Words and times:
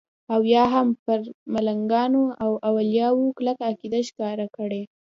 او 0.33 0.41
یا 0.55 0.63
هم 0.73 0.87
پر 1.03 1.19
ملنګانو 1.53 2.23
او 2.43 2.51
اولیاو 2.69 3.35
کلکه 3.37 3.63
عقیده 3.71 3.99
ښکاره 4.09 4.47
کړي. 4.57 4.81